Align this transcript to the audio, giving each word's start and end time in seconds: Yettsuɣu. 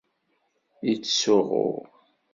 Yettsuɣu. 0.87 1.67